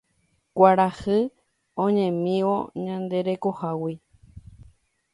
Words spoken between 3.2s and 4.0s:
rekohágui